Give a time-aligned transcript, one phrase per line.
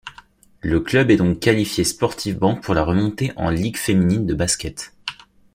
[0.61, 4.95] Le club est donc qualifiée sportivement pour la remontée en Ligue féminine de basket.